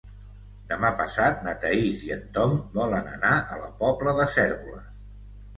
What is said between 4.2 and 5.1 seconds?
de Cérvoles.